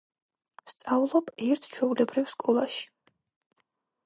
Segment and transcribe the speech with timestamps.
[0.69, 2.83] ვსწავლობ ერთ ჩვეულებრივ სკოლაში